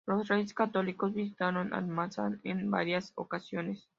[0.07, 3.87] Los Reyes Católicos visitaron Almazán en varias ocasiones.